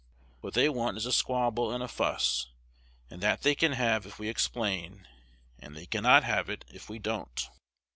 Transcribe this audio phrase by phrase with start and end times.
[0.39, 2.47] What they want is a squabble and a fuss:
[3.11, 5.07] and that they can have if we explain;
[5.59, 7.47] and they cannot have it if we don't.